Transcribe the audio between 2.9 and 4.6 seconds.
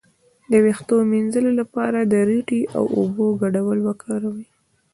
اوبو ګډول وکاروئ